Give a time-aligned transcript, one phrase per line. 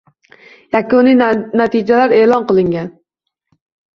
[0.75, 1.17] Yakuniy
[1.59, 2.89] natijalar eʼlon qilingan